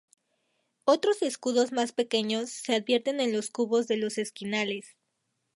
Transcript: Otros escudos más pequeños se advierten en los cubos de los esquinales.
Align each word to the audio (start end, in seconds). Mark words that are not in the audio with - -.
Otros 0.85 1.21
escudos 1.21 1.71
más 1.71 1.91
pequeños 1.91 2.49
se 2.49 2.73
advierten 2.73 3.19
en 3.19 3.31
los 3.33 3.51
cubos 3.51 3.87
de 3.87 3.97
los 3.97 4.17
esquinales. 4.17 4.97